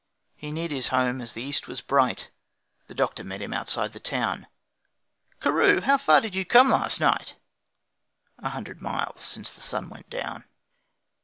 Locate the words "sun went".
9.61-10.09